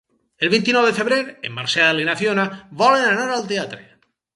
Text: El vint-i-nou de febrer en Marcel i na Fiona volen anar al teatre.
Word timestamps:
El 0.45 0.49
vint-i-nou 0.53 0.87
de 0.87 0.93
febrer 1.01 1.21
en 1.51 1.55
Marcel 1.59 2.03
i 2.07 2.11
na 2.11 2.19
Fiona 2.25 2.49
volen 2.85 3.11
anar 3.15 3.33
al 3.41 3.51
teatre. 3.55 3.85